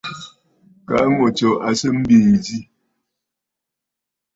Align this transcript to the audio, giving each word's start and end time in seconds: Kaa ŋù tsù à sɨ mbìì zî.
Kaa 0.87 1.05
ŋù 1.13 1.25
tsù 1.37 1.49
à 1.67 1.69
sɨ 1.79 1.89
mbìì 1.99 2.31
zî. 2.45 2.59